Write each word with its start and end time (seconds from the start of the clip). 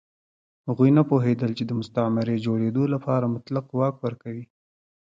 هغوی 0.67 0.89
نه 0.97 1.03
پوهېدل 1.09 1.51
چې 1.57 1.63
د 1.65 1.71
مستعمرې 1.79 2.35
جوړېدو 2.45 2.83
لپاره 2.93 3.33
مطلق 3.35 3.65
واک 3.79 3.95
ورکوي. 4.05 4.45